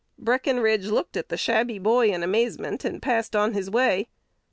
"Breckenridge 0.17 0.87
looked 0.87 1.15
at 1.15 1.29
the 1.29 1.37
shabby 1.37 1.77
boy" 1.77 2.07
in 2.11 2.23
amazement, 2.23 2.83
and 2.83 3.03
passed 3.03 3.35
on 3.35 3.53
his 3.53 3.69
way. 3.69 4.07